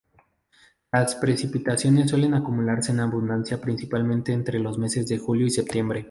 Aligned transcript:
Las 0.91 1.13
precipitaciones 1.13 2.09
suelen 2.09 2.33
acumularse 2.33 2.91
en 2.91 3.01
abundancia 3.01 3.61
principalmente 3.61 4.33
entre 4.33 4.57
los 4.57 4.79
meses 4.79 5.07
de 5.07 5.19
julio 5.19 5.45
y 5.45 5.51
septiembre. 5.51 5.99